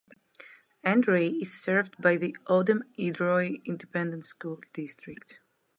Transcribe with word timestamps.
Edroy 0.83 1.39
is 1.39 1.53
served 1.61 1.95
by 2.01 2.17
the 2.17 2.35
Odem-Edroy 2.49 3.63
Independent 3.65 4.25
School 4.25 4.59
District. 4.73 5.39